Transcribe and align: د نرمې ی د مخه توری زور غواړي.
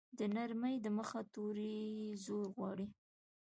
د 0.17 0.19
نرمې 0.35 0.71
ی 0.75 0.81
د 0.85 0.87
مخه 0.97 1.19
توری 1.33 1.77
زور 2.23 2.45
غواړي. 2.55 2.87